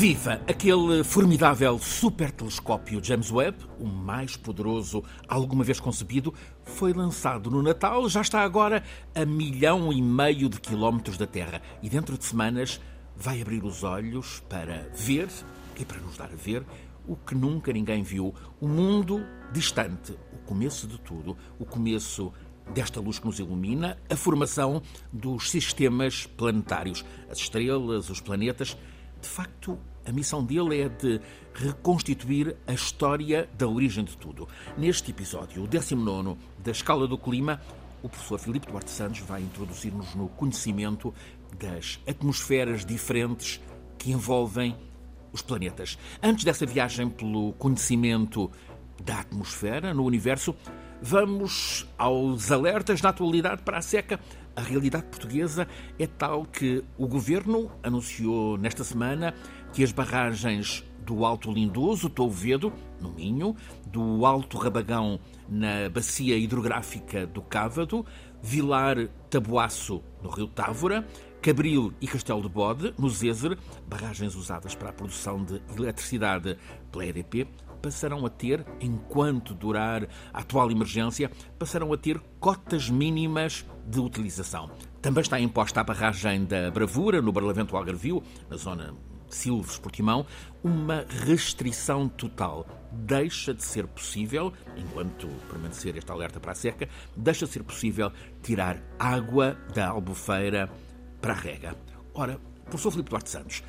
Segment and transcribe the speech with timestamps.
[0.00, 0.40] Viva!
[0.48, 6.32] Aquele formidável supertelescópio James Webb, o mais poderoso alguma vez concebido,
[6.64, 8.82] foi lançado no Natal, já está agora
[9.14, 12.80] a milhão e meio de quilómetros da Terra e dentro de semanas
[13.14, 15.28] vai abrir os olhos para ver
[15.78, 16.64] e para nos dar a ver
[17.06, 22.32] o que nunca ninguém viu, o mundo distante, o começo de tudo, o começo
[22.72, 24.80] desta luz que nos ilumina, a formação
[25.12, 28.78] dos sistemas planetários, as estrelas, os planetas.
[29.20, 29.78] De facto,
[30.10, 31.20] a missão dele é de
[31.54, 34.48] reconstituir a história da origem de tudo.
[34.76, 37.60] Neste episódio, o 19 da Escala do Clima,
[38.02, 41.14] o professor Filipe Duarte Santos vai introduzir-nos no conhecimento
[41.60, 43.60] das atmosferas diferentes
[43.98, 44.76] que envolvem
[45.32, 45.96] os planetas.
[46.20, 48.50] Antes dessa viagem pelo conhecimento
[49.04, 50.56] da atmosfera no universo,
[51.00, 54.18] vamos aos alertas da atualidade para a seca.
[54.56, 59.32] A realidade portuguesa é tal que o governo anunciou nesta semana
[59.72, 65.18] que as barragens do Alto Lindoso, Touvedo, no Minho, do Alto Rabagão,
[65.48, 68.04] na bacia hidrográfica do Cávado,
[68.42, 71.06] Vilar Taboaço, no Rio Távora,
[71.42, 76.56] Cabril e Castelo de Bode, no Zézer, barragens usadas para a produção de eletricidade
[76.92, 77.48] pela EDP,
[77.80, 84.70] passarão a ter, enquanto durar a atual emergência, passarão a ter cotas mínimas de utilização.
[85.00, 88.94] Também está imposta a barragem da Bravura, no Barlavento Algarvio, na zona
[89.30, 90.26] Silves Portimão,
[90.62, 92.66] uma restrição total.
[92.92, 98.12] Deixa de ser possível, enquanto permanecer este alerta para a seca, deixa de ser possível
[98.42, 100.68] tirar água da albufeira
[101.20, 101.76] para a rega.
[102.14, 103.62] Ora, professor Filipe Duarte Santos,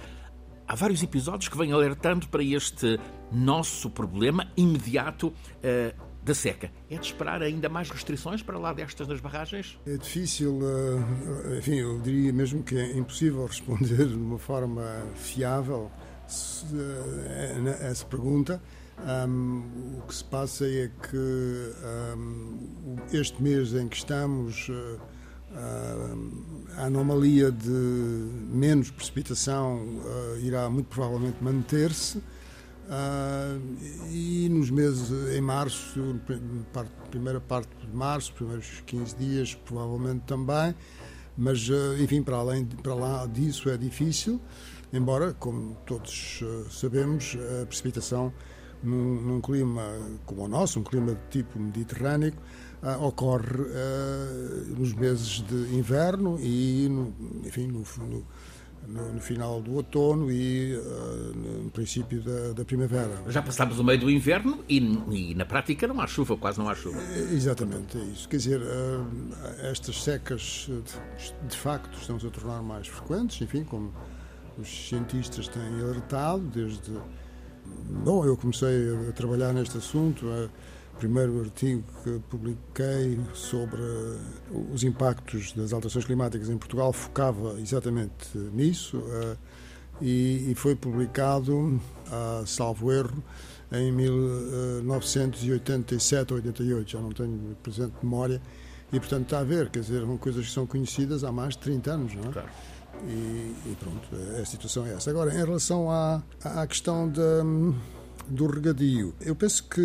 [0.67, 2.99] há vários episódios que vêm alertando para este
[3.31, 6.71] nosso problema imediato uh, da seca.
[6.89, 9.77] É de esperar ainda mais restrições para lá destas das barragens?
[9.85, 14.83] É difícil, uh, enfim, eu diria mesmo que é impossível responder de uma forma
[15.15, 15.91] fiável
[17.81, 18.61] a essa pergunta.
[19.03, 21.73] Um, o que se passa é que
[22.17, 24.69] um, este mês em que estamos.
[24.69, 24.99] Uh,
[26.77, 32.23] a anomalia de menos precipitação uh, irá muito provavelmente manter-se
[32.87, 36.19] uh, e nos meses em março,
[36.73, 40.75] parte, primeira parte de março, primeiros 15 dias provavelmente também,
[41.37, 44.39] mas uh, enfim, para, além, para lá disso é difícil,
[44.91, 48.33] embora, como todos sabemos, a precipitação
[48.83, 49.83] num, num clima
[50.25, 52.33] como o nosso, um clima de tipo mediterrâneo,
[52.81, 57.13] uh, ocorre uh, nos meses de inverno e, no,
[57.45, 58.25] enfim, no, no,
[58.87, 63.23] no, final do outono e uh, no princípio da, da, primavera.
[63.27, 64.77] Já passámos o meio do inverno e,
[65.11, 66.99] e, na prática não há chuva, quase não há chuva.
[67.31, 68.27] Exatamente, é isso.
[68.27, 68.61] Quer dizer,
[69.63, 73.93] estas secas de, de facto estão-se a tornar mais frequentes, enfim, como
[74.57, 76.91] os cientistas têm alertado desde.
[78.03, 80.25] Bom, eu comecei a trabalhar neste assunto
[80.97, 83.81] primeiro artigo que publiquei sobre
[84.73, 89.35] os impactos das alterações climáticas em Portugal focava exatamente nisso uh,
[90.01, 91.81] e, foi publicado, uh,
[92.45, 93.23] salvo erro,
[93.71, 98.41] em 1987 ou 88, já não tenho presente memória,
[98.91, 101.59] e portanto está a ver, quer dizer, são coisas que são conhecidas há mais de
[101.59, 102.31] 30 anos, não é?
[102.33, 102.49] Claro.
[103.07, 104.07] E, e, pronto,
[104.39, 105.09] a situação é essa.
[105.09, 107.43] Agora, em relação à, à questão da
[108.27, 109.13] do regadio.
[109.21, 109.81] Eu penso que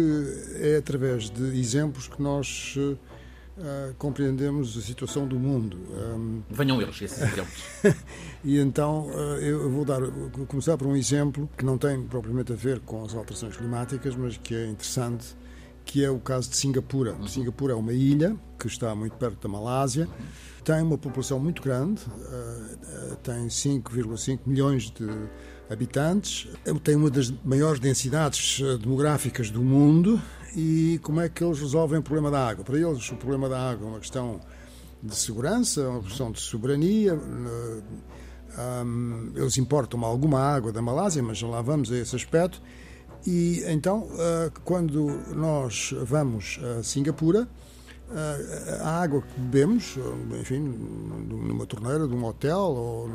[0.60, 5.78] é através de exemplos que nós uh, compreendemos a situação do mundo.
[5.90, 7.64] Um, Venham eles, esses exemplos.
[8.44, 12.52] e então uh, eu vou dar, vou começar por um exemplo que não tem propriamente
[12.52, 15.36] a ver com as alterações climáticas, mas que é interessante,
[15.84, 17.14] que é o caso de Singapura.
[17.14, 17.26] Uhum.
[17.26, 20.08] Singapura é uma ilha que está muito perto da Malásia,
[20.64, 25.06] tem uma população muito grande, uh, tem 5,5 milhões de
[25.68, 26.48] habitantes,
[26.82, 30.20] tem uma das maiores densidades eh, demográficas do mundo
[30.54, 32.64] e como é que eles resolvem o problema da água?
[32.64, 34.40] Para eles, o problema da água é uma questão
[35.02, 37.12] de segurança, uma questão de soberania.
[37.12, 37.82] Eh,
[39.34, 42.62] eles importam alguma água da Malásia, mas lá vamos a esse aspecto.
[43.26, 47.48] E então, eh, quando nós vamos a Singapura,
[48.80, 49.96] a água que bebemos,
[50.40, 53.10] enfim, numa torneira de um hotel ou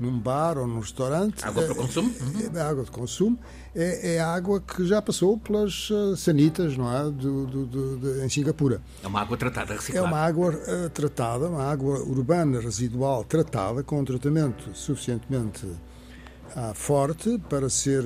[0.00, 1.44] num bar ou num restaurante.
[1.44, 2.14] Água para consumo?
[2.54, 3.38] É, é, água de consumo.
[3.74, 7.04] É, é água que já passou pelas eh, sanitas, não é?
[7.10, 8.80] Do, do, do, de, em Singapura.
[9.02, 10.06] É uma água tratada, reciclada.
[10.06, 16.74] É uma água uh, tratada, uma água urbana residual tratada com um tratamento suficientemente uh,
[16.74, 18.02] forte para ser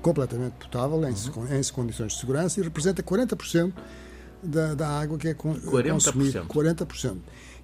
[0.00, 1.58] completamente potável em, uhum.
[1.58, 3.72] em condições de segurança e representa 40%
[4.44, 5.90] da, da água que é 40%.
[5.90, 6.44] consumida.
[6.44, 7.16] 40%.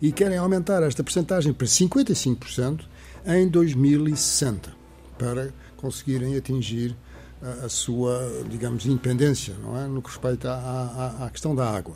[0.02, 2.80] E querem aumentar esta percentagem para 55%
[3.26, 4.72] em 2060.
[5.18, 6.96] para conseguirem atingir
[7.42, 9.86] a, a sua, digamos, independência, não é?
[9.86, 11.94] no que respeita à, à, à questão da água.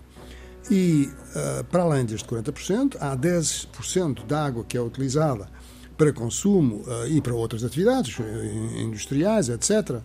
[0.71, 5.49] E, uh, para além deste 40%, há 10% da água que é utilizada
[5.97, 8.17] para consumo uh, e para outras atividades
[8.77, 10.01] industriais, etc.,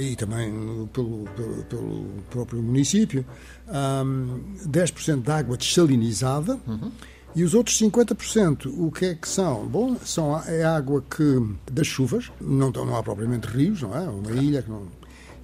[0.00, 3.24] e também pelo, pelo, pelo próprio município,
[3.68, 6.58] um, 10% de água dessalinizada.
[6.66, 6.92] Uhum.
[7.34, 9.66] E os outros 50%, o que é que são?
[9.66, 14.08] Bom, são, é água que das chuvas, não, não há propriamente rios, não é?
[14.08, 14.86] Uma ilha que não,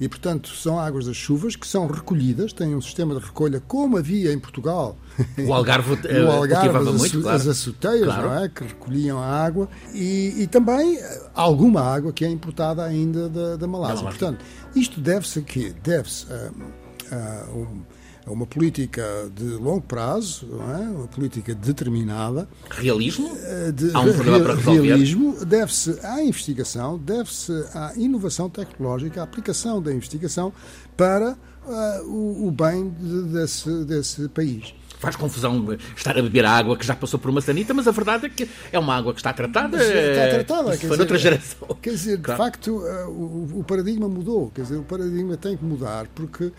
[0.00, 3.99] e, portanto, são águas das chuvas que são recolhidas, têm um sistema de recolha como
[3.99, 4.97] havia em Portugal.
[5.47, 5.93] O Algarve,
[6.25, 7.37] o Algarve as, muito, claro.
[7.37, 8.29] as açuteias, claro.
[8.29, 8.49] não é?
[8.49, 10.99] Que recolhiam a água e, e, também
[11.35, 14.05] alguma água que é importada ainda da, da Malásia.
[14.05, 14.43] Portanto,
[14.75, 15.75] isto deve-se a quê?
[15.82, 17.47] Deve-se a, a
[18.26, 19.02] é uma política
[19.34, 20.46] de longo prazo,
[20.78, 20.88] é?
[20.88, 22.49] uma política determinada.
[22.70, 23.31] Realismo?
[23.43, 24.82] Eh, de, Há um problema para resolver?
[24.82, 30.52] Realismo deve-se à investigação, deve-se à inovação tecnológica, à aplicação da investigação
[30.96, 31.32] para
[31.67, 35.66] uh, o, o, bem de, desse, desse país faz confusão
[35.96, 38.28] estar a beber a água que já passou por uma sanita, mas a verdade é
[38.28, 39.82] que é uma água que está tratada.
[39.82, 40.76] Está tratada.
[40.76, 41.69] Foi noutra geração.
[41.81, 42.38] Quer dizer, claro.
[42.38, 42.70] de facto,
[43.08, 44.50] o, o, paradigma mudou.
[44.55, 46.52] Quer dizer, o paradigma tem que mudar porque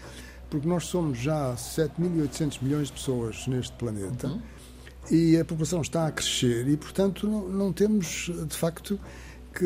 [0.51, 4.41] porque nós somos já 7.800 milhões de pessoas neste planeta uhum.
[5.09, 8.99] e a população está a crescer e, portanto, não, não, temos, de facto,
[9.53, 9.65] que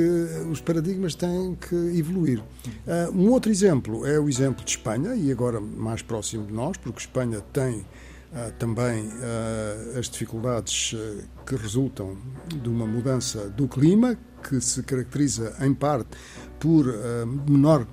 [0.49, 2.39] os paradigmas têm que evoluir.
[2.39, 6.77] Uh, um outro exemplo é o exemplo de Espanha, e agora mais próximo de nós,
[6.77, 10.95] porque Espanha tem uh, também uh, as dificuldades
[11.47, 12.15] que resultam
[12.47, 14.15] de uma mudança do clima,
[14.47, 16.09] que se caracteriza em parte
[16.59, 16.85] por
[17.47, 17.87] menor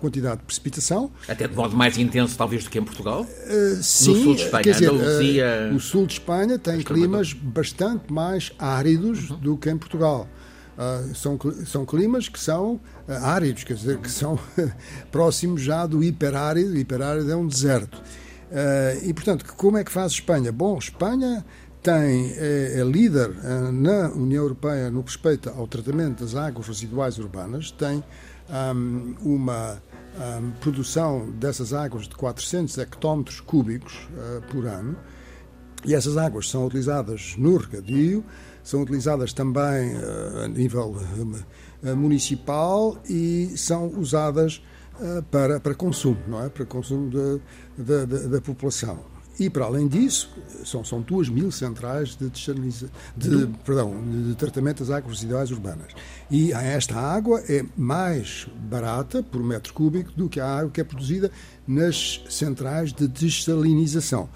[0.00, 1.10] quantidade de precipitação.
[1.28, 3.22] Até de modo mais intenso, talvez, do que em Portugal?
[3.22, 5.72] Uh, sim, no sul de Espanha, quer dizer, Andaluzia...
[5.74, 9.38] o sul de Espanha tem climas bastante mais áridos uhum.
[9.38, 10.28] do que em Portugal.
[11.14, 14.38] são, são climas que são áridos, quer dizer, que são
[15.10, 16.76] próximos já do hiperárido.
[16.76, 18.02] Hiperárido é um deserto.
[19.02, 20.50] e, portanto, como é que faz Espanha?
[20.50, 21.44] Bom, Espanha
[21.82, 23.30] tem, é, é líder
[23.72, 28.02] na União Europeia no que respeita ao tratamento das águas residuais urbanas, tem
[28.52, 29.82] um, uma
[30.18, 34.96] um, produção dessas águas de 400 hectómetros cúbicos uh, por ano,
[35.84, 38.24] e essas águas são utilizadas no regadio,
[38.62, 40.96] são utilizadas também uh, a nível
[41.82, 44.62] uh, municipal e são usadas
[45.32, 46.48] para, para consumo, não é?
[46.48, 47.10] Para consumo
[47.76, 49.11] da, da população.
[49.38, 50.30] E, para além disso,
[50.64, 53.94] são, são 2 mil centrais de, de, perdão,
[54.28, 55.92] de tratamento das águas residuais urbanas.
[56.30, 60.84] E esta água é mais barata por metro cúbico do que a água que é
[60.84, 61.30] produzida
[61.66, 64.28] nas centrais de dessalinização.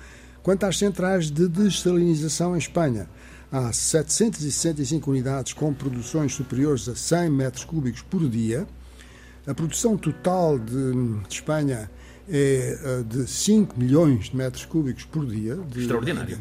[0.43, 3.09] Quanto às centrais de dessalinização em Espanha,
[3.53, 8.67] há 765 unidades com produções superiores a 100 metros cúbicos por dia.
[9.47, 10.93] A produção total de,
[11.29, 11.91] de Espanha
[12.29, 15.57] é eh, de 5 milhões de metros cúbicos por dia.
[15.57, 16.39] De, Extraordinário.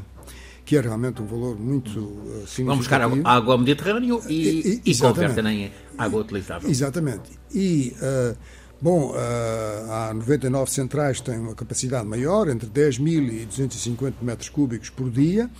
[0.63, 2.65] Que é realmente um valor muito uh, significativo.
[2.65, 6.67] Vamos buscar água ao Mediterrâneo e, e, e convertem em água utilizável.
[6.67, 7.29] Exatamente.
[7.53, 8.35] E, uh,
[8.81, 14.17] bom, uh, há 99 centrais que têm uma capacidade maior, entre 10 mil e 250
[14.23, 15.51] metros cúbicos por dia.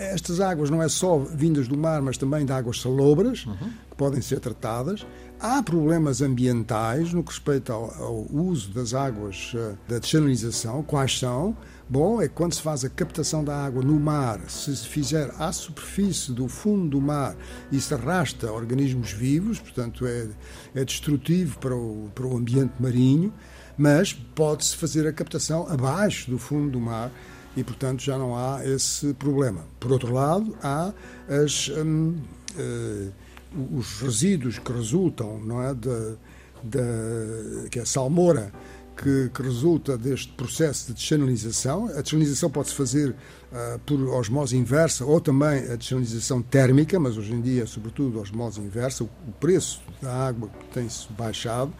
[0.00, 3.70] Estas águas não é só vindas do mar, mas também de águas salobras, uhum.
[3.90, 5.06] que podem ser tratadas.
[5.42, 10.82] Há problemas ambientais no que respeita ao, ao uso das águas uh, da desalinização.
[10.82, 11.56] Quais são?
[11.88, 15.50] Bom, é quando se faz a captação da água no mar, se se fizer à
[15.50, 17.34] superfície do fundo do mar
[17.72, 20.28] se arrasta organismos vivos, portanto é,
[20.74, 23.32] é destrutivo para o, para o ambiente marinho,
[23.78, 27.10] mas pode-se fazer a captação abaixo do fundo do mar
[27.56, 29.64] e, portanto, já não há esse problema.
[29.80, 30.92] Por outro lado, há
[31.26, 31.70] as.
[31.70, 32.18] Hum,
[32.58, 33.29] uh,
[33.72, 36.14] os resíduos que resultam, não é, da,
[36.62, 38.52] da que é a salmoura,
[38.96, 41.86] que, que, resulta deste processo de desalinização.
[41.86, 47.32] A desalinização pode-se fazer uh, por osmose inversa ou também a desalinização térmica, mas hoje
[47.32, 49.04] em dia, sobretudo, a osmose inversa.
[49.04, 51.72] O, o preço da água tem-se baixado.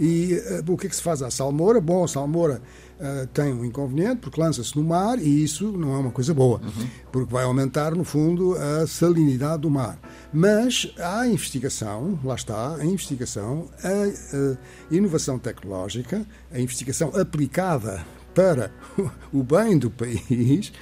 [0.00, 1.78] E uh, o que é que se faz à salmoura?
[1.78, 2.62] Bom, a salmoura
[2.98, 6.58] uh, tem um inconveniente porque lança-se no mar e isso não é uma coisa boa,
[6.58, 6.86] uhum.
[7.12, 9.98] porque vai aumentar, no fundo, a salinidade do mar.
[10.32, 18.02] Mas há investigação, lá está, a investigação, a, a inovação tecnológica, a investigação aplicada
[18.34, 18.72] para
[19.30, 20.72] o bem do país,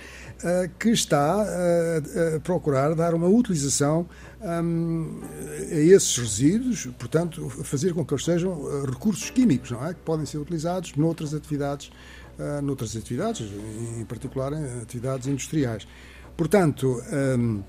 [0.78, 4.08] que está a, a procurar dar uma utilização
[4.40, 5.20] um,
[5.70, 9.94] a esses resíduos, portanto, fazer com que eles sejam uh, recursos químicos, não é?
[9.94, 11.90] Que podem ser utilizados noutras atividades,
[12.62, 13.50] noutras atividades,
[13.98, 15.88] em particular em atividades industriais.
[16.36, 17.02] Portanto,
[17.36, 17.62] um, uh,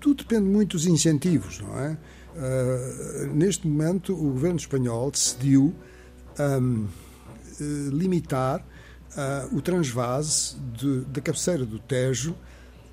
[0.00, 1.96] tudo depende muito dos incentivos, não é?
[3.32, 5.74] Neste momento, o governo espanhol decidiu
[6.40, 6.86] um,
[7.90, 8.64] limitar
[9.16, 12.34] uh, o transvase de, da cabeceira do Tejo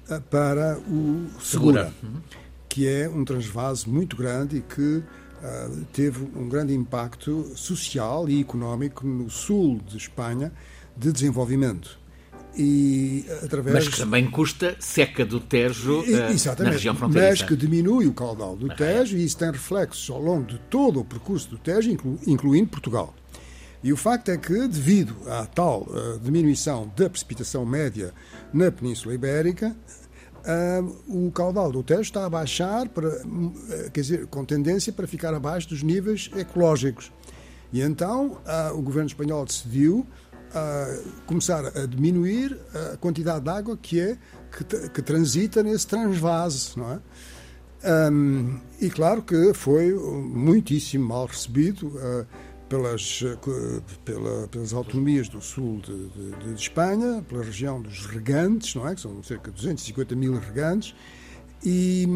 [0.10, 1.94] uh, para o Segura, Segura.
[2.04, 2.22] Uhum.
[2.68, 8.42] que é um transvase muito grande e que uh, teve um grande impacto social e
[8.42, 10.52] económico no sul de Espanha
[10.96, 12.00] de desenvolvimento.
[12.58, 13.74] E, através...
[13.74, 17.44] Mas que também custa seca do Tejo e, na região fronteiriça.
[17.44, 21.00] Mas que diminui o caudal do Tejo e isso tem reflexos ao longo de todo
[21.00, 23.14] o percurso do Tejo, inclu, incluindo Portugal.
[23.82, 28.14] E o facto é que, devido à tal uh, diminuição da precipitação média
[28.54, 29.74] na Península Ibérica,
[30.40, 35.08] uh, o caudal do Tejo está a baixar, para, uh, quer dizer, com tendência para
[35.08, 37.12] ficar abaixo dos níveis ecológicos.
[37.72, 38.40] E então
[38.74, 40.04] o governo espanhol decidiu
[41.28, 44.18] começar a diminuir a quantidade de água que é
[44.52, 47.00] que, que transita nesse transvase, não é?
[48.12, 51.88] Um, e claro que foi muitíssimo mal recebido.
[51.88, 52.26] Uh,
[52.70, 58.76] pelas, eh, pela, pelas autonomias do sul de, de, de, Espanha, pela região dos regantes,
[58.76, 58.96] não é?
[58.96, 60.96] que são cerca de 250 mil regantes,
[61.66, 62.08] e,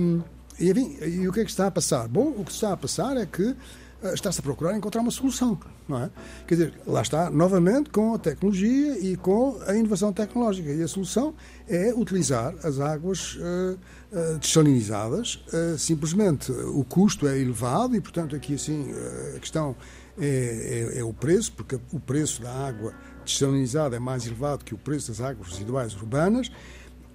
[0.60, 2.08] e, enfim, e o que é que está a passar?
[2.08, 3.56] Bom, o que está a passar é que
[4.04, 5.58] eh, está-se a procurar encontrar uma solução,
[5.88, 6.10] não é?
[6.46, 10.70] Quer dizer, lá está, novamente, com a tecnologia e com a inovação tecnológica.
[10.70, 11.34] E a solução
[11.68, 13.78] é utilizar as águas uh,
[14.12, 15.44] uh, desalinizadas.
[15.48, 18.94] Uh, simplesmente o custo é elevado e, portanto, aqui assim
[19.36, 19.76] a questão
[20.20, 22.94] é, é, é, o preço, porque o preço da água
[23.26, 26.52] desalinizada é mais elevado que o preço das águas residuais urbanas,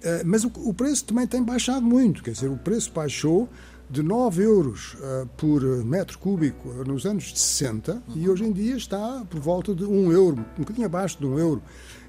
[0.01, 3.49] eh, mas o preço também tem baixado muito, quer dizer, o preço baixou
[3.89, 8.01] de 9 euros uh, por metro cúbico nos anos 60 uhum.
[8.15, 11.39] e hoje em dia está por volta de 1 euro, um bocadinho abaixo de 1
[11.39, 11.63] euro.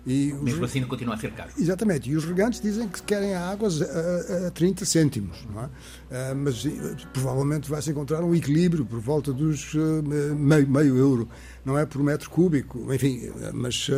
[0.06, 0.70] E Mesmo os...
[0.70, 1.50] assim continua a ser caro.
[1.58, 2.10] Exatamente.
[2.10, 5.46] E os regantes dizem que querem águas a, a 30 cêntimos.
[5.52, 5.66] Não é?
[5.66, 6.70] Uh, mas uh,
[7.12, 10.02] provavelmente vai-se encontrar um equilíbrio por volta dos uh,
[10.34, 11.28] meio, meio euro,
[11.64, 11.84] não é?
[11.84, 12.92] Por metro cúbico.
[12.92, 13.90] Enfim, mas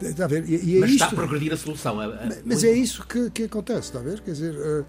[0.00, 0.48] Está a ver?
[0.48, 1.96] E, e é mas isto, está a progredir a solução.
[2.44, 4.20] Mas é isso que, que acontece, está a ver?
[4.20, 4.84] Quer dizer, uh,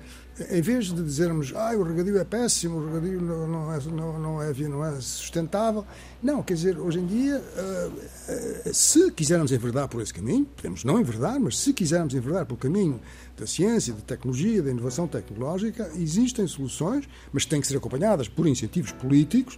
[0.50, 4.20] em vez de dizermos ah, o regadio é péssimo, o regadio não, não, é, não,
[4.20, 5.86] não, é, não é sustentável,
[6.22, 10.84] não, quer dizer, hoje em dia, uh, uh, se quisermos enverdar por esse caminho, podemos
[10.84, 13.00] não enverdar, mas se quisermos enverdar pelo caminho
[13.38, 18.48] da ciência, da tecnologia, da inovação tecnológica, existem soluções, mas têm que ser acompanhadas por
[18.48, 19.58] incentivos políticos,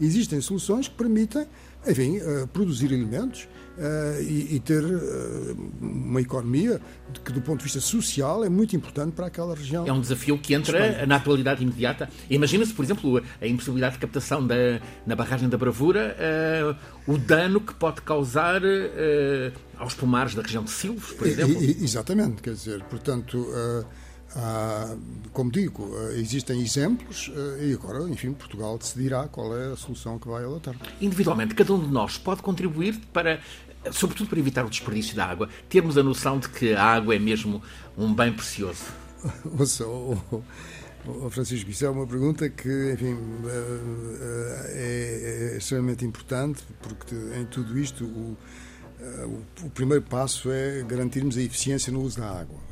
[0.00, 1.46] existem soluções que permitem,
[1.86, 2.20] enfim,
[2.52, 6.78] produzir alimentos Uh, e, e, ter uh, uma economia
[7.24, 9.86] que, do ponto de vista social, é muito importante para aquela região.
[9.86, 12.06] É um desafio que entra na atualidade imediata.
[12.28, 16.14] Imagina-se, por exemplo, a impossibilidade de captação da, na barragem da Bravura,
[17.06, 18.60] uh, o dano que pode causar
[19.78, 21.62] aos pomares da região de Silves, por exemplo.
[21.62, 23.38] E, exatamente, quer dizer, portanto.
[24.34, 24.96] Ah,
[25.32, 30.44] como digo, existem exemplos e agora, enfim, Portugal decidirá qual é a solução que vai
[30.44, 30.74] adotar.
[31.00, 33.40] Individualmente, cada um de nós pode contribuir para
[33.90, 37.18] sobretudo para evitar o desperdício da água, termos a noção de que a água é
[37.18, 37.62] mesmo
[37.96, 38.84] um bem precioso?
[39.58, 39.84] Ouça,
[41.30, 43.16] Francisco, isso é uma pergunta que, enfim,
[44.68, 48.36] é, é extremamente importante, porque em tudo isto o,
[49.64, 52.71] o primeiro passo é garantirmos a eficiência no uso da água.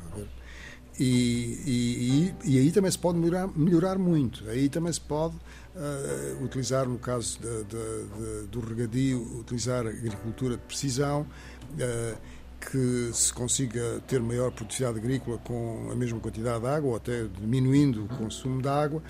[1.03, 4.47] E, e, e, aí também se pode melhorar, melhorar muito.
[4.47, 10.57] Aí também se pode uh, utilizar, no caso de, de, de, do regadio, utilizar agricultura
[10.57, 12.17] de precisão, uh,
[12.59, 17.23] que se consiga ter maior produtividade agrícola com a mesma quantidade de água ou até
[17.23, 19.01] diminuindo o consumo de água.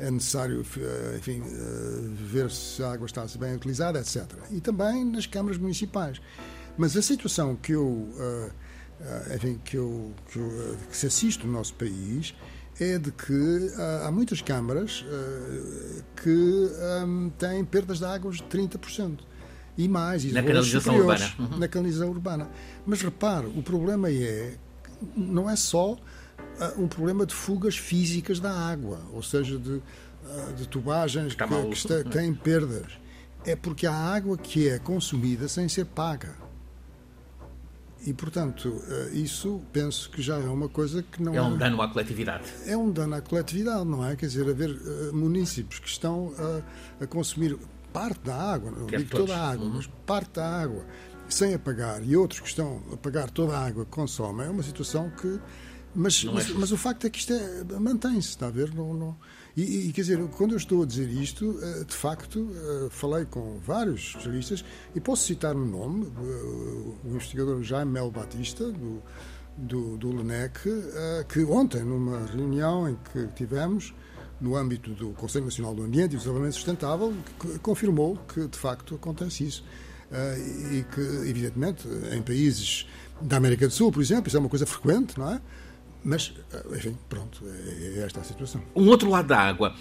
[0.00, 1.44] É necessário, uh, enfim,
[2.26, 4.26] ver se a água está bem utilizada, etc.
[4.50, 6.20] E também nas câmaras municipais.
[6.76, 8.08] Mas a situação que eu
[9.34, 12.34] enfim, que, eu, que, eu, que, se assiste no nosso país
[12.78, 15.04] é de que ah, há muitas câmaras
[16.22, 16.70] que
[17.04, 19.18] um, têm perdas de águas de 30%.
[19.78, 21.32] E mais, e na canalização urbana.
[21.38, 21.58] Uhum.
[21.58, 22.50] Na canalização urbana.
[22.84, 24.56] Mas repare, o problema é,
[25.16, 25.96] não é só
[26.76, 29.80] um problema de fugas físicas da água, ou seja, de,
[30.56, 32.92] de tubagens que, que, está, que têm perdas.
[33.44, 36.34] É porque há água que é consumida sem ser paga.
[38.06, 41.42] E, portanto, eh, isso penso que já é uma coisa que não é.
[41.42, 42.44] um dano à coletividade.
[42.66, 44.16] É um dano à coletividade, não é?
[44.16, 47.58] Quer dizer, haver uh, municípios que estão a, a consumir
[47.92, 49.72] parte da água, não digo toda a água, uhum.
[49.74, 50.84] mas parte da água,
[51.28, 54.62] sem apagar, e outros que estão a pagar toda a água que consomem, é uma
[54.62, 55.38] situação que.
[55.94, 58.72] Mas, mas, é mas, o facto é que isto é, mantém-se, está a ver?
[58.72, 59.16] Não, não,
[59.62, 63.24] e, e, quer dizer, quando eu estou a dizer isto, eh, de facto, eh, falei
[63.24, 64.64] com vários especialistas
[64.94, 69.02] e posso citar um nome, eh, o investigador Jaime Mel Batista, do,
[69.56, 70.60] do, do LENEC,
[71.28, 73.92] que ontem, numa reunião em que tivemos,
[74.40, 77.12] no âmbito do Conselho Nacional do Ambiente e do Desenvolvimento Sustentável,
[77.60, 79.64] confirmou que, de facto, acontece isso.
[80.72, 82.86] E que, evidentemente, em países
[83.20, 85.40] da América do Sul, por exemplo, isso é uma coisa frequente, não é?
[86.02, 86.32] Mas,
[86.74, 88.62] enfim, pronto, é, é esta a situação.
[88.74, 89.74] Um outro lado da água,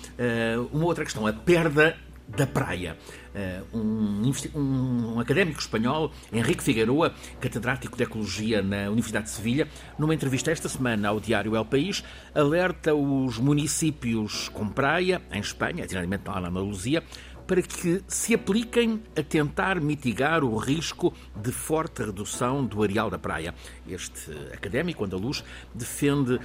[0.72, 1.98] uma outra questão, a perda
[2.28, 2.98] da praia.
[3.34, 10.14] Eh, um, um, académico espanhol, Henrique Figueroa, catedrático de Ecologia na Universidade de Sevilha, numa
[10.14, 16.24] entrevista esta semana ao diário El País, alerta os municípios com praia, em Espanha, designadamente
[16.26, 17.04] na Andaluzia,
[17.50, 23.18] para que se apliquem a tentar mitigar o risco de forte redução do areal da
[23.18, 23.56] praia.
[23.88, 26.40] Este académico andaluz defende uh,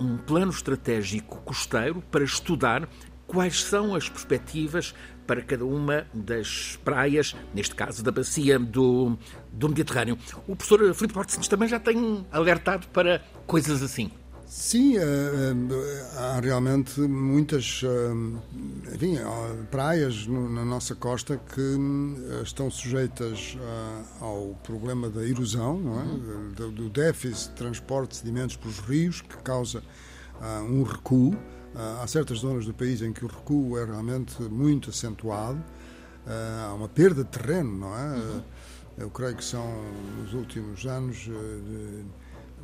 [0.00, 2.88] um plano estratégico costeiro para estudar
[3.26, 4.94] quais são as perspectivas
[5.26, 9.18] para cada uma das praias, neste caso da bacia do,
[9.52, 10.16] do Mediterrâneo.
[10.46, 14.10] O professor Filipe Portes também já tem alertado para coisas assim.
[14.48, 19.18] Sim, eh, eh, há realmente muitas eh, enfim,
[19.70, 21.76] praias na nossa costa que
[22.42, 23.58] estão sujeitas
[24.20, 26.62] ao problema da erosão, é?
[26.62, 26.72] Uhum.
[26.72, 29.82] do déficit de transporte de sedimentos pelos rios, que causa
[30.70, 31.36] um recuo.
[32.02, 35.62] Há certas zonas do país em que o recuo é realmente muito acentuado,
[36.26, 38.16] há uma perda de terreno, não é?
[38.16, 38.42] Uhum.
[38.96, 39.64] Eu creio que são,
[40.18, 41.28] nos últimos anos,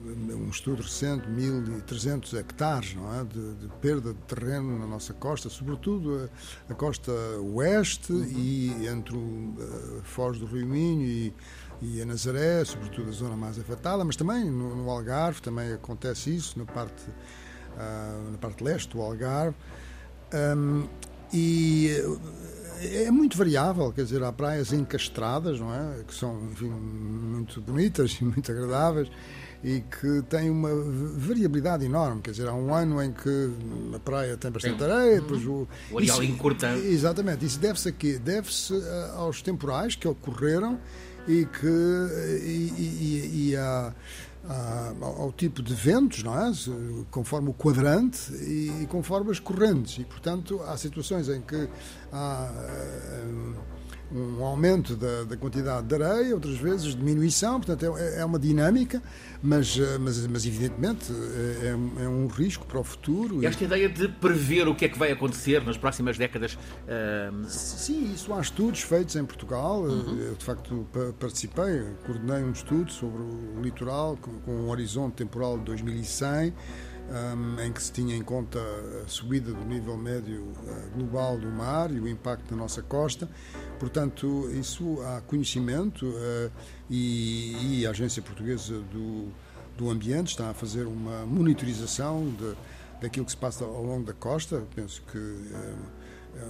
[0.05, 3.25] um estudo recente, 1.300 hectares não é?
[3.25, 6.29] de, de, perda de terreno na nossa costa, sobretudo
[6.69, 7.13] a, a costa
[7.55, 8.25] oeste uhum.
[8.25, 9.55] e entre o
[10.01, 11.35] a Foz do Rio Minho e,
[11.81, 16.35] e, a Nazaré, sobretudo a zona mais afetada, mas também no, no Algarve também acontece
[16.35, 17.03] isso, na parte
[17.77, 19.57] uh, na parte leste do Algarve.
[20.33, 20.87] Um,
[21.33, 21.91] e
[22.81, 26.05] é muito variável, quer dizer, há praias encastradas, não é?
[26.07, 29.11] Que são, enfim, muito bonitas e muito agradáveis
[29.65, 30.69] e que têm uma
[31.17, 33.51] variabilidade enorme, quer dizer, há um ano em que
[33.95, 34.91] a praia tem bastante tem.
[34.91, 35.67] areia, depois o...
[35.91, 36.77] O areal encurta.
[36.77, 38.19] Exatamente, isso deve-se a quê?
[38.23, 40.79] Deve-se ah, aos temporais que ocorreram
[41.27, 41.67] e que...
[41.67, 43.95] e, e, e a
[45.01, 46.53] ao tipo de ventos, não é?
[47.11, 49.99] conforme o quadrante e conforme as correntes.
[49.99, 51.69] E, portanto, há situações em que
[52.13, 53.04] há eh,
[54.13, 59.03] um aumento da, da, quantidade de areia, outras vezes diminuição, portanto é, é uma dinâmica,
[59.43, 61.69] mas, eh, mas, mas evidentemente é,
[62.05, 63.43] é, um risco para o futuro.
[63.43, 66.55] E esta ideia de prever o que é que vai acontecer nas próximas décadas?
[66.55, 67.45] Uh...
[67.47, 70.19] Sim, isso há estudos feitos em Portugal, uhum.
[70.19, 70.87] eu de facto
[71.19, 76.53] participei, coordenei um estudo sobre o litoral com, com um horizonte temporal de 2100,
[77.11, 78.59] um, em que se tinha em conta
[79.05, 83.29] a subida do nível médio uh, global do mar e o impacto na nossa costa.
[83.79, 86.51] Portanto, isso há conhecimento uh,
[86.89, 89.29] e, e, a Agência Portuguesa do,
[89.77, 92.55] do Ambiente está a fazer uma monitorização de,
[93.01, 94.63] daquilo que se passa ao longo da costa.
[94.75, 95.77] Penso que uh,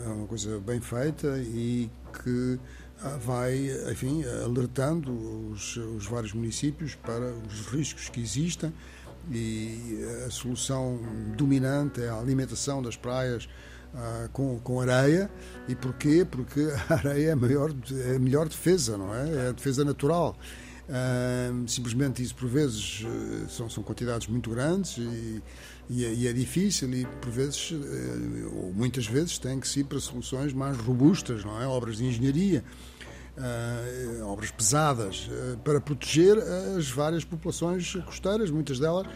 [0.06, 1.90] é uma coisa bem feita e
[2.22, 2.58] que
[3.20, 5.12] vai, enfim, alertando
[5.50, 8.72] os, os vários municípios para os riscos que existem
[9.30, 11.00] e a solução
[11.36, 13.48] dominante é a alimentação das praias
[13.94, 15.30] ah, com, com areia.
[15.68, 16.26] E porquê?
[16.28, 17.72] Porque a areia é a, maior,
[18.10, 19.46] é a melhor defesa, não é?
[19.46, 20.36] É a defesa natural.
[20.88, 25.42] Ah, simplesmente isso, por vezes, eh, são, são quantidades muito grandes e,
[25.88, 29.80] e, é, e é difícil e, por vezes, eh, ou muitas vezes, tem que se
[29.80, 31.66] ir para soluções mais robustas, não é?
[31.66, 32.62] Obras de engenharia
[33.36, 36.38] uh, obras pesadas, uh, para proteger
[36.76, 39.06] as várias populações costeiras, muitas delas,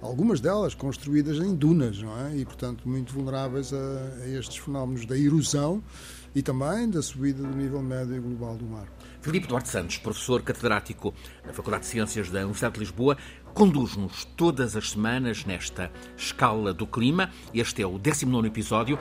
[0.00, 2.36] algumas delas construídas em dunas, não é?
[2.36, 5.82] E, portanto, muito vulneráveis a, a estes fenómenos da erosão
[6.34, 8.86] e também da subida do nível médio global do mar.
[9.22, 11.14] Filipe Duarte Santos, professor catedrático
[11.46, 13.16] na Faculdade de Ciências da Universidade de Lisboa,
[13.54, 17.30] conduz-nos todas as semanas nesta escala do clima.
[17.54, 18.98] Este é o 19 episódio.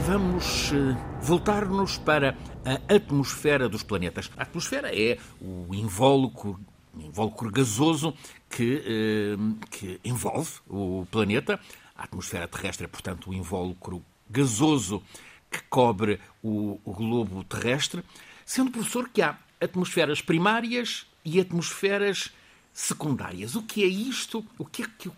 [0.00, 4.30] Vamos eh, voltar-nos para a atmosfera dos planetas.
[4.36, 6.60] A atmosfera é o invólucro,
[6.98, 8.14] invólucro gasoso
[8.48, 9.36] que, eh,
[9.70, 11.58] que envolve o planeta.
[11.96, 15.02] A atmosfera terrestre é, portanto, o invólucro gasoso
[15.50, 18.02] que cobre o, o globo terrestre,
[18.44, 22.32] sendo, professor, que há atmosferas primárias e atmosferas
[22.72, 23.56] secundárias.
[23.56, 24.44] O que é isto?
[24.58, 25.08] O que é que,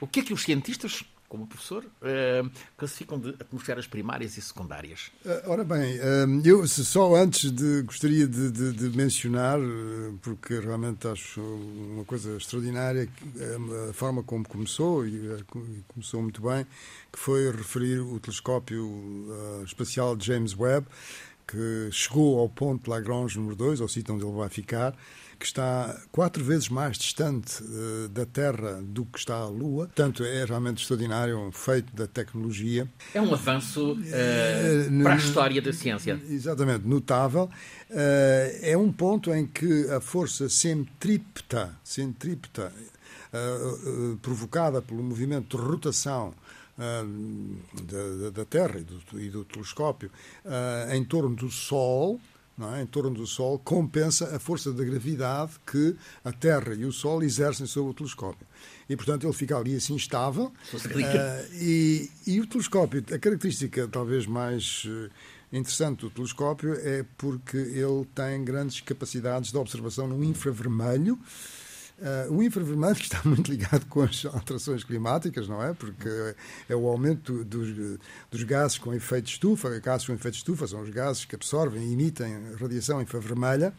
[0.00, 1.02] o que, é que os cientistas
[1.50, 5.10] professor, uh, classificam de atmosferas primárias e secundárias?
[5.24, 9.58] Uh, ora bem, uh, eu só antes de gostaria de, de, de, mencionar,
[10.22, 13.08] porque realmente acho uma coisa extraordinária,
[13.90, 15.44] a forma como começou, e
[15.88, 16.66] começou muito bem,
[17.12, 20.86] que foi referir o telescópio espacial James Webb,
[21.46, 24.94] que chegou ao ponto Lagrange número 2, ao sítio onde ele vai ficar,
[25.40, 29.86] que está quatro vezes mais distante uh, da Terra do que está a Lua.
[29.86, 32.86] Portanto, é realmente extraordinário, um feito da tecnologia.
[33.14, 36.20] É um avanço uh, para a história da ciência.
[36.28, 37.44] Exatamente, notável.
[37.88, 37.96] Uh,
[38.60, 42.70] é um ponto em que a força centrípeta, centrípeta
[44.20, 46.34] provocada pelo movimento de rotação
[46.76, 50.10] da, da, Terra e do, e do telescópio
[50.92, 52.20] em torno do Sol,
[52.76, 52.82] é?
[52.82, 57.22] em torno do Sol compensa a força da gravidade que a Terra e o Sol
[57.22, 58.46] exercem sobre o telescópio.
[58.88, 60.52] E, portanto, ele fica ali assim estável.
[60.74, 65.10] Uh, e, e o telescópio, a característica talvez mais eh,
[65.52, 71.18] interessante do telescópio é porque ele tem grandes capacidades de observação no infravermelho
[72.00, 75.74] Uh, o infravermelho está muito ligado com as alterações climáticas, não é?
[75.74, 76.08] Porque
[76.68, 77.98] é o aumento dos,
[78.30, 79.68] dos gases com efeito estufa.
[79.80, 83.74] Gases com efeito estufa são os gases que absorvem e emitem radiação infravermelha.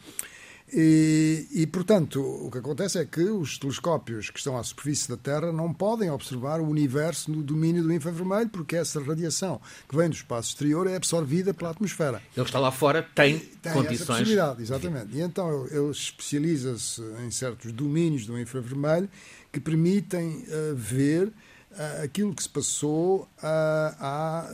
[0.73, 5.17] E, e, portanto, o que acontece é que os telescópios que estão à superfície da
[5.17, 10.07] Terra não podem observar o universo no domínio do infravermelho, porque essa radiação que vem
[10.07, 12.21] do espaço exterior é absorvida pela atmosfera.
[12.35, 14.01] Ele está lá fora tem, tem condições.
[14.01, 15.17] Essa possibilidade, exatamente.
[15.17, 19.09] E então ele especializa-se em certos domínios do infravermelho
[19.51, 24.49] que permitem uh, ver uh, aquilo que se passou uh, há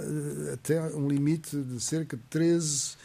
[0.51, 2.97] até um limite de cerca de 13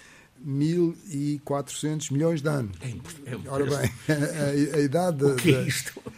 [0.46, 2.76] 1.400 milhões de anos.
[2.80, 5.66] É, é Ora bem, a, a, idade, o que é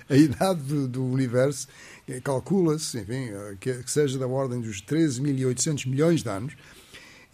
[0.08, 1.68] a idade do, do universo
[2.06, 6.54] eh, calcula-se, enfim, eh, que, que, seja da ordem dos 13.800 milhões de anos,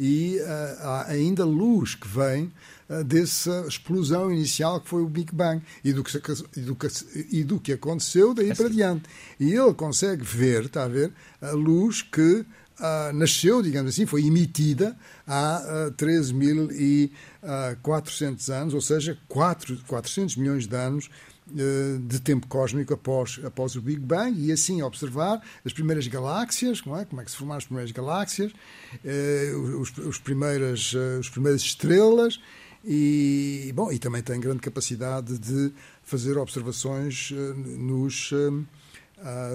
[0.02, 2.50] e uh, há ainda luz que vem
[2.88, 6.18] uh, dessa explosão inicial que foi o Big Bang e do que,
[6.56, 6.88] e do que,
[7.30, 9.04] e do que aconteceu daí é para diante.
[9.38, 12.46] E ele consegue ver, está a ver, a luz que
[12.80, 20.66] uh, nasceu, digamos assim, foi emitida há uh, 13.400 anos, ou seja, 4, 400 milhões
[20.66, 21.10] de anos
[21.50, 24.40] uh, de tempo cósmico após, após o Big Bang.
[24.40, 27.92] E assim observar as primeiras galáxias, como é, como é que se formaram as primeiras
[27.92, 32.40] galáxias, uh, os, os, primeiras, uh, os primeiras estrelas.
[32.82, 35.70] E, bom, e também tem grande capacidade de
[36.02, 37.30] fazer observações
[37.76, 38.32] nos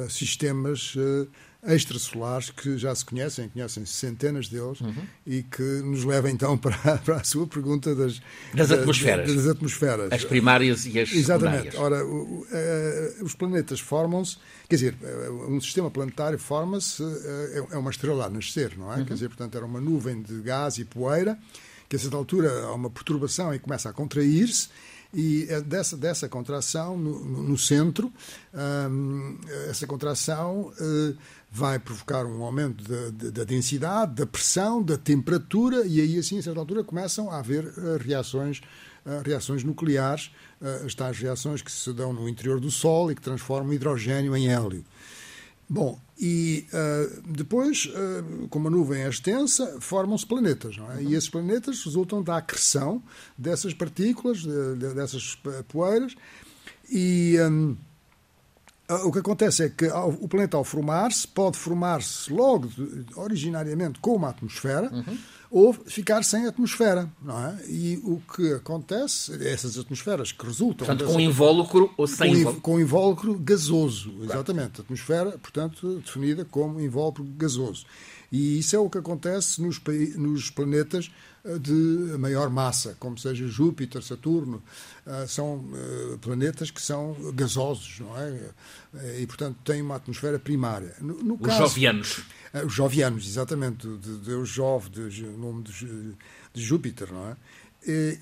[0.09, 0.95] sistemas
[1.67, 4.93] extrasolares que já se conhecem, conhecem centenas deles, uhum.
[5.25, 8.21] e que nos leva então para, para a sua pergunta das,
[8.53, 9.33] das atmosferas.
[9.33, 10.11] Das, atmosferas.
[10.11, 11.71] As primárias e as Exatamente.
[11.71, 11.75] secundárias.
[11.79, 14.37] Ora, o, uh, os planetas formam-se,
[14.69, 18.97] quer dizer, uh, um sistema planetário forma-se, uh, é uma estrela a nascer, não é?
[18.97, 19.05] Uhum.
[19.05, 21.37] Quer dizer, portanto, era uma nuvem de gás e poeira,
[21.89, 24.69] que a certa altura há uma perturbação e começa a contrair-se,
[25.13, 28.11] e dessa, dessa contração no, no centro,
[28.53, 29.37] um,
[29.69, 30.73] essa contração
[31.55, 36.43] vai provocar um aumento da, da, densidade, da pressão, da temperatura, e aí, assim, a
[36.43, 38.59] certa altura, começam a haver uh, reações,
[39.05, 43.15] uh, reações nucleares, uh, as tais reações que se dão no interior do Sol e
[43.15, 44.83] que transformam hidrogênio em hélio.
[45.67, 46.67] Bom, e
[47.27, 47.89] depois,
[48.51, 51.01] como a nuvem é extensa, formam-se planetas, não é?
[51.01, 53.01] E esses planetas resultam da acreção
[53.35, 55.35] dessas partículas, de, de, dessas
[55.67, 56.15] poeiras,
[56.87, 57.37] e.
[57.49, 57.75] Um,
[58.87, 62.69] o que acontece é que o planeta, ao formar-se, pode formar-se logo,
[63.15, 65.17] originariamente, com uma atmosfera, uhum.
[65.49, 67.57] ou ficar sem atmosfera, não é?
[67.67, 70.85] E o que acontece, essas atmosferas que resultam...
[70.85, 72.61] Portanto, com invólucro ou sem com invólucro?
[72.61, 74.25] Com invólucro gasoso, claro.
[74.25, 74.81] exatamente.
[74.81, 77.85] Atmosfera, portanto, definida como invólucro gasoso.
[78.31, 79.81] E isso é o que acontece nos,
[80.15, 81.09] nos planetas
[81.59, 84.63] de maior massa, como seja Júpiter, Saturno.
[85.05, 88.51] Eh, são eh, planetas que são gasosos, não é?
[89.19, 90.95] E, portanto, têm uma atmosfera primária.
[90.99, 92.21] No, no os caso, jovianos.
[92.65, 96.15] Os jovianos, exatamente, de Deus Jove, de, nome de,
[96.53, 97.37] de Júpiter, não é?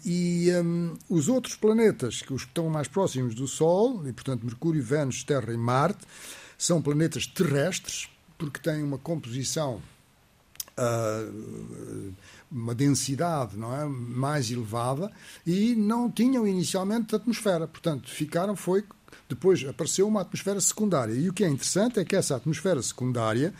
[0.03, 4.43] E um, os outros planetas, que os que estão mais próximos do Sol, e portanto
[4.43, 6.05] Mercúrio, Vênus, Terra e Marte,
[6.57, 9.81] são planetas terrestres, porque têm uma composição
[10.77, 12.13] uh,
[12.51, 15.11] uma densidade não é, mais elevada
[15.45, 17.67] e não tinham inicialmente atmosfera.
[17.67, 18.83] Portanto, ficaram, foi.
[19.27, 21.13] Depois apareceu uma atmosfera secundária.
[21.13, 23.53] E o que é interessante é que essa atmosfera secundária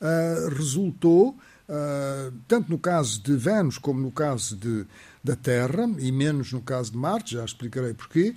[0.00, 1.36] uh, resultou,
[1.68, 4.86] uh, tanto no caso de Vênus como no caso de,
[5.22, 8.34] da Terra, e menos no caso de Marte, já explicarei porquê,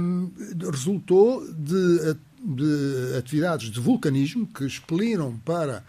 [0.00, 0.30] um,
[0.70, 5.84] resultou de, de atividades de vulcanismo que expeliram para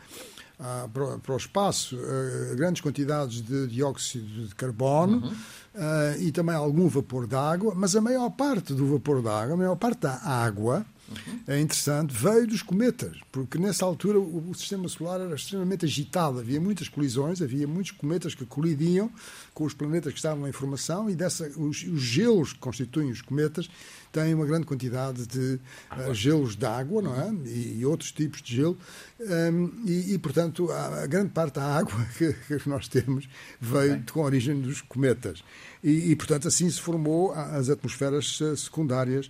[0.93, 5.32] para, para, o espaço uh, grandes quantidades de dióxido de carbono uhum.
[5.32, 9.76] uh, e também algum vapor d'água, mas a maior parte do vapor d'água, a maior
[9.76, 11.39] parte da água, uhum.
[11.47, 16.39] é interessante, veio dos cometas, porque nessa altura o, o, sistema solar era extremamente agitado,
[16.39, 19.10] havia muitas colisões, havia muitos cometas que colidiam
[19.56, 23.21] com os planetas que estavam em formação e dessa, os, os gelos que constituem os
[23.21, 23.67] cometas
[24.12, 25.60] têm uma grande quantidade de
[25.91, 27.32] uh, gelos de água, não é?
[27.45, 28.78] E, e outros tipos de gelo,
[29.19, 33.28] um, e, e, portanto, a, a, grande parte da água que, que nós temos
[33.60, 34.06] veio okay.
[34.12, 35.43] com a origem dos cometas.
[35.84, 39.30] E, e, portanto, assim se formou as atmosferas eh, secundárias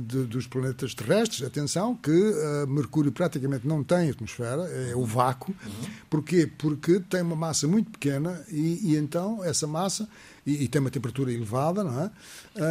[0.00, 1.42] de, dos planetas terrestres.
[1.42, 5.54] Atenção que uh, Mercúrio praticamente não tem atmosfera, é o vácuo.
[5.64, 5.90] Uhum.
[6.08, 6.48] Porquê?
[6.58, 10.08] Porque tem uma massa muito pequena e, e então essa massa
[10.46, 12.10] e, e, tem uma temperatura elevada, não é?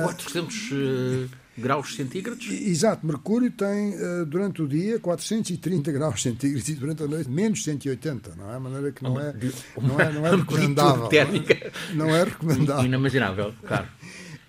[0.03, 2.47] 400 uh, graus centígrados?
[2.49, 7.63] Exato, Mercúrio tem uh, durante o dia 430 graus centígrados e durante a noite menos
[7.63, 8.55] 180, não é?
[8.55, 9.33] A maneira que não é,
[9.81, 11.09] não é, não é recomendável.
[11.09, 12.85] Não é, não é recomendável.
[12.85, 13.87] Inimaginável, claro.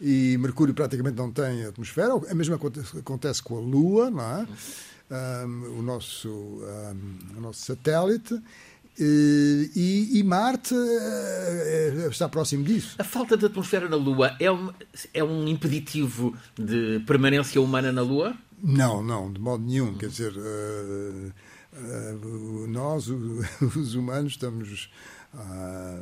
[0.07, 2.61] E Mercúrio praticamente não tem atmosfera, a mesma
[2.99, 4.47] acontece com a Lua, não é?
[5.47, 8.35] Um, o, nosso, um, o nosso satélite.
[9.01, 12.97] Eh, e, e, Marte uh, está próximo disso.
[12.99, 14.71] A falta de atmosfera na Lua é um,
[15.15, 18.37] é um impeditivo de permanência humana na Lua?
[18.63, 19.95] Não, não, de modo nenhum.
[19.97, 21.33] Quer dizer, uh,
[21.73, 23.09] uh, nós,
[23.75, 24.91] os humanos, estamos
[25.35, 25.94] Uh,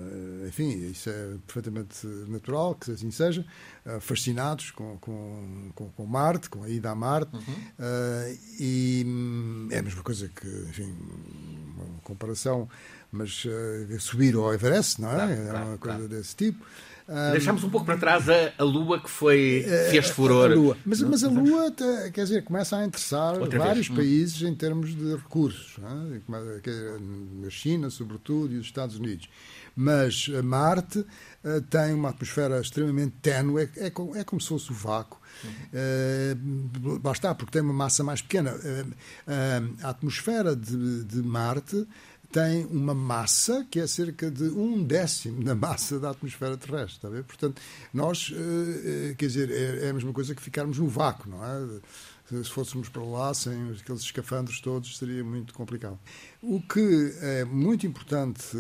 [0.53, 3.45] enfim, isso é perfeitamente natural que assim seja,
[3.87, 7.41] uh, fascinados com, com, com, com, Marte, com a ida a Marte, uhum.
[7.41, 10.95] uh, e hum, é a mesma coisa que, enfim,
[12.03, 12.69] comparação,
[13.11, 13.45] mas
[13.99, 15.15] subir ao Everest, não é?
[15.15, 16.09] Claro, é uma coisa claro.
[16.09, 16.65] desse tipo.
[17.33, 20.51] Deixámos um pouco para trás a, a Lua que foi fez furor.
[20.51, 20.77] A Lua.
[20.85, 21.71] Mas, mas a Lua,
[22.13, 23.91] quer dizer, começa a interessar Outra vários vez.
[23.91, 23.97] Hum.
[23.97, 25.77] países em termos de recursos.
[25.79, 27.47] É?
[27.47, 29.29] A China, sobretudo, e os Estados Unidos.
[29.75, 34.75] Mas Marte uh, tem uma atmosfera extremamente ténue, é, é, é como se fosse o
[34.75, 35.19] vácuo.
[35.45, 35.51] Uhum.
[36.83, 38.55] Uh, lá porque tem uma massa mais pequena.
[38.55, 41.87] Uh, a atmosfera de, de Marte
[42.33, 46.97] tem uma massa que é cerca de um décimo da massa da atmosfera terrestre.
[46.97, 47.25] Está ver?
[47.25, 47.61] Portanto,
[47.93, 51.45] nós, eh, eh, quer dizer, é, é a mesma coisa que ficarmos no vácuo, não
[51.45, 51.81] é?
[52.43, 55.99] Se fôssemos para lá sem aqueles escafandros todos, seria muito complicado.
[56.41, 58.57] O que é muito importante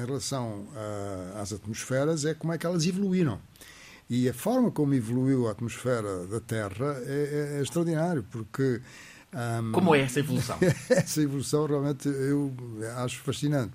[0.00, 0.68] em relação
[1.34, 3.40] às atmosferas é como é que elas evoluíram.
[4.10, 8.82] E a forma como evoluiu a atmosfera da Terra é, é, é extraordinário, porque
[9.32, 10.58] um, Como é essa evolução?
[10.90, 12.52] essa evolução realmente eu
[12.96, 13.72] acho fascinante.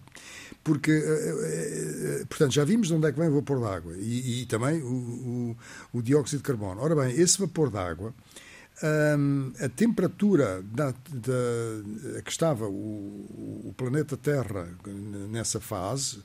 [0.63, 3.93] Porque, eh, eh, eh, portanto, já vimos de onde é que vem o vapor d'água
[3.97, 5.57] e, e, também o, o,
[5.93, 6.81] o, dióxido de carbono.
[6.81, 8.13] Ora bem, esse vapor d'água,
[9.17, 14.67] um, a temperatura da, da, que estava o, o, planeta Terra
[15.29, 16.23] nessa fase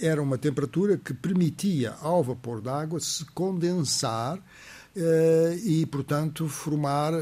[0.00, 4.38] era uma temperatura que permitia ao vapor d'água se condensar
[4.94, 7.18] Uh, e, portanto, formar uh,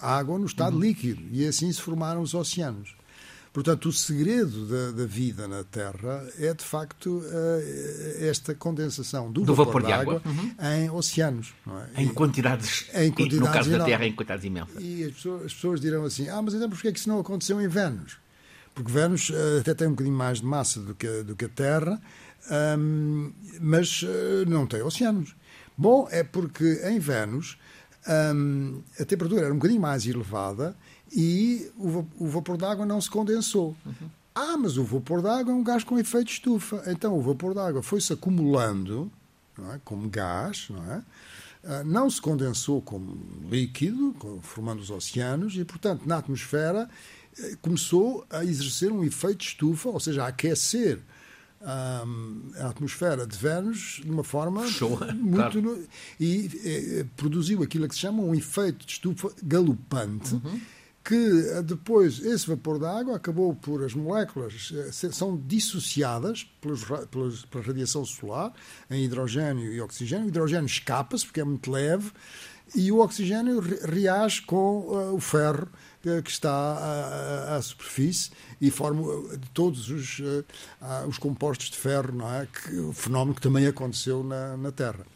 [0.00, 0.80] água no estado uhum.
[0.80, 1.22] líquido.
[1.30, 2.94] E assim se formaram os oceanos.
[3.52, 9.42] Portanto, o segredo da, da vida na Terra é, de facto, uh, esta condensação do,
[9.42, 10.54] do vapor, vapor de água, uhum.
[10.78, 11.52] em oceanos.
[11.94, 12.02] É?
[12.02, 14.76] Em quantidades, em quantidades no caso da Terra, em quantidades imensas.
[14.78, 17.18] E as pessoas, as pessoas dirão assim, ah, mas então porquê é que isso não
[17.18, 18.18] aconteceu em Vênus?
[18.74, 22.00] Porque Vênus até tem um bocadinho mais de massa do que, do que a Terra,
[22.78, 24.04] um, mas
[24.46, 25.34] não tem oceanos.
[25.76, 27.58] Bom, é porque em Vênus
[28.34, 30.76] hum, a temperatura era um bocadinho mais elevada
[31.12, 33.76] e o, o vapor d'água não se condensou.
[33.84, 34.10] Uhum.
[34.34, 36.82] Ah, mas o vapor d'água é um gás com efeito estufa.
[36.86, 39.10] Então o vapor d'água foi-se acumulando
[39.74, 39.80] é?
[39.84, 41.02] como gás, não é?
[41.62, 43.18] Uh, não se condensou como
[43.50, 47.19] líquido, formando os oceanos, e, portanto, na atmosfera eh,
[47.62, 51.00] começou a exercer um efeito de estufa, ou seja, a aquecer
[51.62, 55.88] a atmosfera de Vênus de uma forma Show, muito claro.
[56.18, 60.60] e eh, produziu aquilo que se chama um efeito de estufa galopante uhum.
[61.04, 66.82] que eh, depois esse vapor da água acabou por as moléculas eh, são dissociadas pelos,
[67.10, 68.54] pelos, pela radiação solar
[68.90, 72.10] em hidrogênio e oxigênio o hidrogênio escapa-se porque é muito leve
[72.74, 75.68] e o oxigênio reage com uh, o ferro
[76.02, 79.02] que está à, à, superfície e forma
[79.52, 80.44] todos os, uh,
[81.06, 82.46] os compostos de ferro, não é?
[82.46, 85.06] Que, o fenómeno que também aconteceu na, na Terra.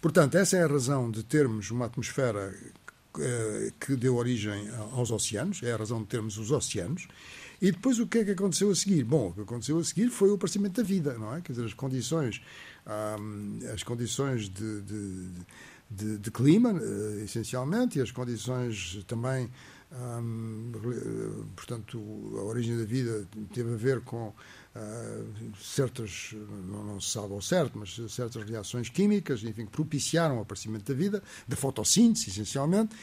[0.00, 2.54] Portanto, essa é a razão de termos uma atmosfera
[3.80, 7.08] que deu origem aos oceanos, é a razão de termos os oceanos.
[7.60, 9.02] E depois o que é que aconteceu a seguir?
[9.04, 11.40] Bom, o que aconteceu a seguir foi o aparecimento da vida, não é?
[11.40, 12.42] Quer dizer, as condições,
[13.18, 15.28] um, as condições de, de,
[15.90, 16.74] de, de clima,
[17.24, 19.50] essencialmente, e as condições também
[21.54, 21.98] portanto,
[22.38, 26.34] a origem da vida teve a ver com uh, certas,
[26.68, 30.92] não, não, se sabe ao certo, mas certas reações químicas, enfim, que propiciaram o aparecimento
[30.92, 32.94] da vida, da fotossíntese, essencialmente,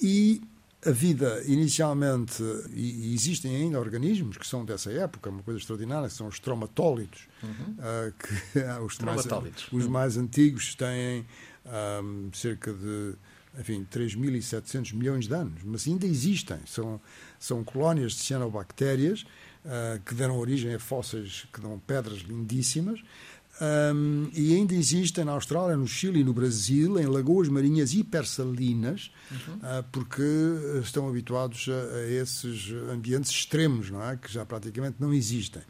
[0.00, 0.40] E
[0.86, 2.40] a vida, inicialmente,
[2.72, 7.26] e existem ainda organismos que são dessa época, uma coisa extraordinária, que são os traumatólitos.
[7.42, 7.50] Uhum.
[7.50, 9.26] Uh, que, os, mais,
[9.72, 11.26] os mais antigos têm
[11.66, 13.14] um, cerca de
[13.58, 16.58] enfim, 3.700 milhões de anos, mas ainda existem.
[16.66, 17.00] São,
[17.38, 19.22] são colónias de cianobactérias
[19.64, 23.00] uh, que deram origem a fósseis que dão pedras lindíssimas.
[23.60, 29.10] Um, e ainda existem na Austrália, no Chile e no Brasil, em lagoas marinhas hipersalinas,
[29.32, 29.54] uhum.
[29.54, 30.22] uh, porque
[30.80, 34.16] estão habituados a, a, esses ambientes extremos, não é?
[34.16, 35.62] que já praticamente não existem.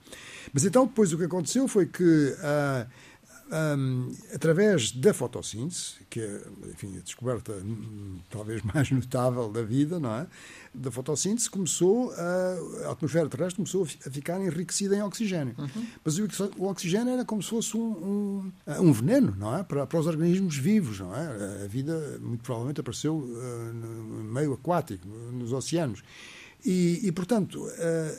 [0.52, 2.04] Mas então, depois, o que aconteceu foi que.
[2.04, 3.07] Uh,
[3.50, 9.98] um, através da fotossíntese, que é enfim, a descoberta hum, talvez mais notável da vida,
[9.98, 10.26] não é?
[10.74, 15.54] Da fotossíntese começou a, a atmosfera terrestre começou a ficar enriquecida em oxigênio.
[15.58, 15.86] Uhum.
[16.04, 19.62] Mas o, o, oxigênio era como se fosse um, um, um, veneno, não é?
[19.62, 21.64] Para, para os organismos vivos, não é?
[21.64, 26.02] A vida muito provavelmente apareceu uh, no meio aquático, nos oceanos.
[26.64, 27.66] E, e portanto,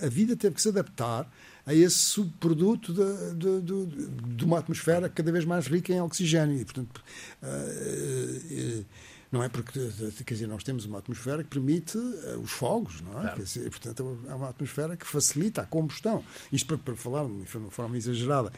[0.01, 1.29] a, a vida teve que se adaptar
[1.69, 6.59] a esse subproduto de, de, de, de, uma atmosfera cada vez mais rica em oxigênio.
[6.59, 7.03] E, portanto,
[7.43, 8.85] uh, uh,
[9.31, 9.79] não é porque,
[10.25, 13.21] quer dizer, nós temos uma atmosfera que permite uh, os fogos, não é?
[13.21, 13.43] Claro.
[13.43, 16.23] Dizer, portanto, é uma atmosfera que facilita a combustão.
[16.51, 18.51] Isto para, para falar de uma forma exagerada.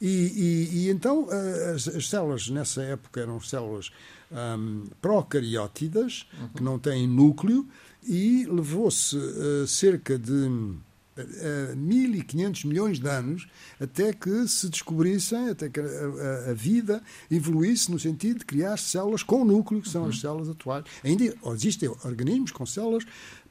[0.00, 1.28] E, e, e então,
[1.74, 3.90] as, as, células nessa época eram células
[4.32, 6.48] um, procariótidas, uhum.
[6.48, 7.68] que não têm núcleo,
[8.02, 9.18] e levou-se
[9.66, 10.48] cerca de
[11.16, 13.46] 1.500 milhões de anos
[13.80, 19.22] até que se descobrissem, até que a, a, vida evoluísse no sentido de criar células
[19.22, 20.08] com núcleo, que são uhum.
[20.08, 20.84] as células atuais.
[21.04, 23.04] Ainda existem organismos com células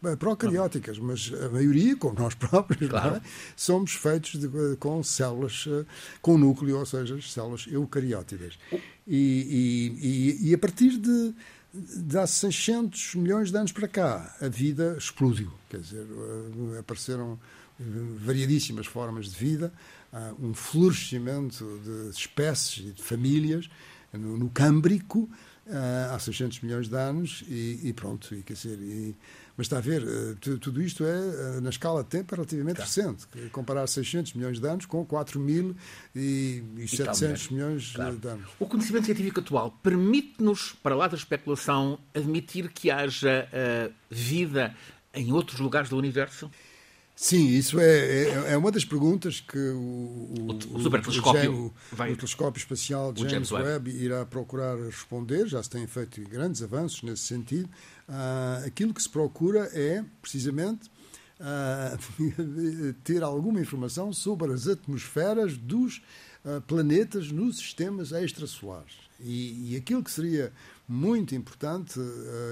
[0.04, 2.88] eh, procarióticas, mas a maioria, como nós próprios, é?
[2.90, 3.16] claro.
[3.16, 3.22] é?
[3.56, 5.86] somos feitos de, com células eh,
[6.22, 8.58] com núcleo, ou seja, células eucariótidas.
[9.08, 11.34] E, e, e, a partir de
[11.74, 15.52] de há 600 milhões de anos para cá, a vida explodiu.
[15.70, 16.06] Quer dizer,
[16.76, 17.40] eh, apareceram
[17.80, 17.84] eh,
[18.20, 19.74] variadíssimas formas de vida,
[20.40, 23.68] um florescimento de espécies e de famílias
[24.14, 25.30] no, Câmbrico
[25.66, 29.16] eh, há 600 milhões de anos e, e pronto, e, quer dizer, e,
[29.56, 32.78] mas está a ver, eh, tudo isto é, eh, na escala de tempo, é relativamente
[32.78, 32.84] tá.
[32.84, 33.28] recente.
[33.52, 38.18] Comparar 600 milhões de anos com 4.700 milhões claro.
[38.18, 38.50] de anos.
[38.60, 44.76] O conhecimento científico atual permite-nos, para lá da especulação, admitir que haja uh, vida
[45.14, 46.50] em outros lugares do universo?
[47.16, 51.74] Sim, isso é, é, é, uma das perguntas que o, o, o, o telescópio, o,
[51.94, 53.68] o, telescópio espacial James, James Webb.
[53.68, 55.48] Webb irá procurar responder.
[55.48, 57.70] Já se têm feito grandes avanços nesse sentido.
[58.08, 60.92] Uh, aquilo que se procura é, precisamente,
[61.40, 66.02] uh, ter alguma informação sobre as atmosferas dos
[66.44, 68.96] uh, planetas nos sistemas extrasolares.
[69.20, 70.52] E, e, aquilo que seria
[70.86, 71.98] muito importante,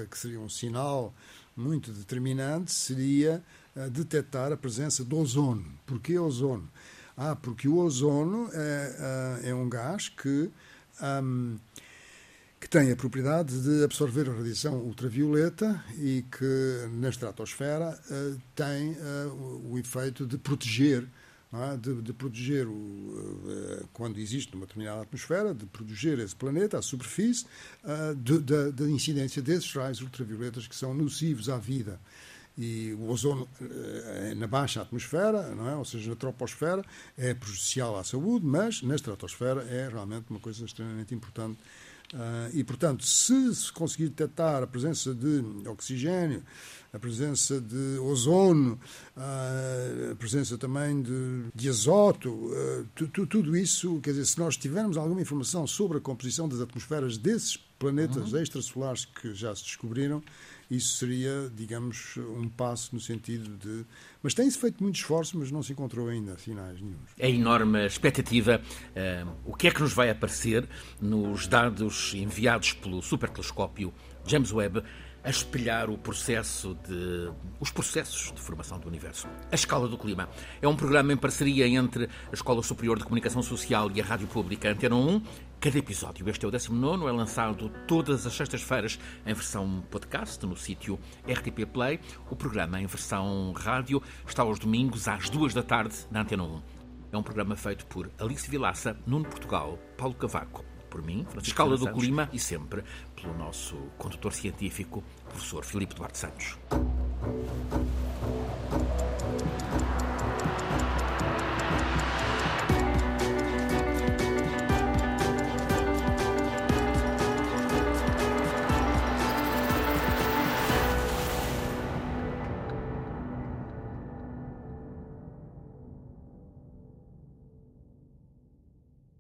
[0.10, 1.14] que seria um sinal
[1.54, 3.44] muito determinante, seria
[3.92, 5.66] detectar a presença do ozono.
[5.86, 6.70] Porquê ozono?
[7.18, 10.50] Ah, porque o ozono é, é um gás que.
[11.02, 11.58] Um,
[12.62, 18.92] que tem a propriedade de absorver a radiação ultravioleta e que na estratosfera uh, tem
[18.92, 21.08] uh, o efeito de proteger,
[21.52, 21.76] é?
[21.76, 26.84] de, de, proteger, o, uh, quando existe uma determinada atmosfera, de proteger esse planeta, a
[26.84, 27.48] superfície,
[28.76, 32.00] da incidência desses raios ultravioletas que são nocivos à vida.
[32.56, 33.48] E o ozono
[34.38, 35.76] na baixa atmosfera, não é?
[35.76, 36.86] ou seja, na troposfera,
[37.18, 41.58] é prejudicial à saúde, mas na estratosfera é realmente uma coisa extremamente importante
[42.14, 46.44] Uh, e, portanto, se se conseguir detectar a presença de oxigênio,
[46.92, 48.78] a presença de ozono,
[49.16, 54.40] uh, a presença também de, de azoto, uh, tu, tu, tudo isso, quer dizer, se
[54.40, 58.42] nós tivermos alguma informação sobre a composição das atmosferas desses planetas uhum.
[58.42, 60.22] extrasolares que já se descobriram,
[60.72, 63.86] isso seria, digamos, um passo no sentido de.
[64.24, 66.96] Mas tem-se feito muito esforço, mas não se encontrou ainda sinais nenhum.
[67.20, 68.62] É enorme expectativa.
[68.96, 70.66] Uh, o que é que nos vai aparecer
[71.02, 73.94] nos dados enviados pelo supertelescópio
[74.26, 74.82] James Webb?
[75.24, 79.28] A espelhar o processo de, os processos de formação do universo.
[79.52, 80.30] A Escala do Clima
[80.62, 84.28] é um programa em parceria entre a Escola Superior de Comunicação Social e a Rádio
[84.28, 85.22] Pública Antena 1.
[85.60, 90.58] Cada episódio, este é o 19, é lançado todas as sextas-feiras em versão podcast no
[90.58, 92.00] sítio RTP Play.
[92.32, 96.62] O programa em versão rádio está aos domingos às duas da tarde na Antena 1.
[97.12, 101.78] É um programa feito por Alice Vilaça, Nuno Portugal, Paulo Cavaco por mim, Francisco Escala
[101.78, 102.84] do Clima e sempre
[103.16, 106.58] pelo nosso condutor científico, professor Filipe Duarte Santos.